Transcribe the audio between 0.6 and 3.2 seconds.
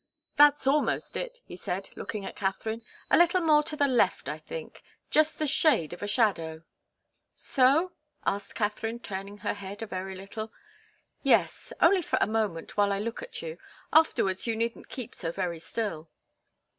almost it," he said, looking at Katharine. "A